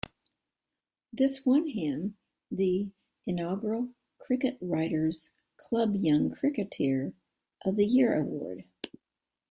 [1.13, 2.17] This won him
[2.49, 2.89] the
[3.27, 7.13] inaugural Cricket Writers' Club Young Cricketer
[7.63, 8.63] of the Year award.